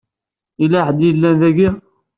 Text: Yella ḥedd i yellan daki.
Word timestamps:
Yella 0.61 0.79
ḥedd 0.87 0.99
i 1.01 1.07
yellan 1.09 1.35
daki. 1.41 1.69